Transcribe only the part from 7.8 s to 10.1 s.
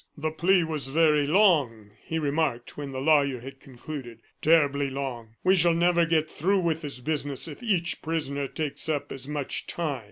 prisoner takes up as much time!"